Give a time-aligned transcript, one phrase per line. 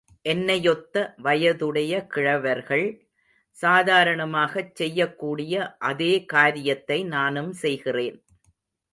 [0.25, 1.13] என்னை யொத்த
[1.17, 2.85] வயதுடைய கிழவர்கள்,
[3.57, 5.53] சாதாரணமாகச் செய்யக் கூடிய
[5.81, 8.17] அதே காரியத்தை நானும் செய்கிறேன்.